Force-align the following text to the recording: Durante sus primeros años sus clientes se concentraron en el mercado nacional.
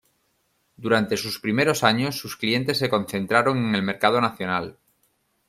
Durante 0.77 1.15
sus 1.15 1.37
primeros 1.39 1.83
años 1.83 2.17
sus 2.17 2.35
clientes 2.35 2.79
se 2.79 2.89
concentraron 2.89 3.59
en 3.59 3.75
el 3.75 3.83
mercado 3.83 4.19
nacional. 4.19 4.79